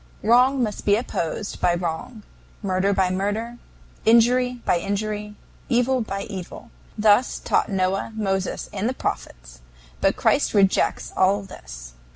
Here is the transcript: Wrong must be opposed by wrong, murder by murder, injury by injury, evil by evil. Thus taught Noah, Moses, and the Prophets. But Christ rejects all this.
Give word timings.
Wrong 0.23 0.63
must 0.63 0.83
be 0.83 0.95
opposed 0.95 1.61
by 1.61 1.75
wrong, 1.75 2.23
murder 2.63 2.91
by 2.91 3.11
murder, 3.11 3.59
injury 4.03 4.55
by 4.65 4.79
injury, 4.79 5.35
evil 5.69 6.01
by 6.01 6.23
evil. 6.23 6.71
Thus 6.97 7.37
taught 7.37 7.69
Noah, 7.69 8.11
Moses, 8.15 8.67
and 8.73 8.89
the 8.89 8.95
Prophets. 8.95 9.59
But 10.01 10.15
Christ 10.15 10.55
rejects 10.55 11.13
all 11.15 11.43
this. 11.43 11.93